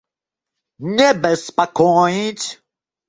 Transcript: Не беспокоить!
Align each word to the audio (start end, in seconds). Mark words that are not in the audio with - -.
Не 0.95 1.11
беспокоить! 1.21 2.49